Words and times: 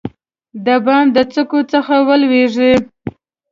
د 0.65 0.67
بام 0.85 1.05
د 1.15 1.17
څوکو 1.33 1.59
څخه 1.71 1.95
والوزي، 2.07 2.73